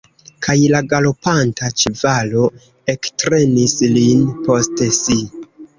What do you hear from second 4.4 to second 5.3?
post si.